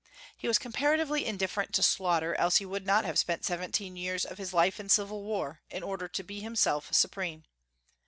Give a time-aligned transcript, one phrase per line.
[0.35, 4.39] He was comparatively indifferent to slaughter, else he would not have spent seventeen years of
[4.39, 7.43] his life in civil war, in order to be himself supreme.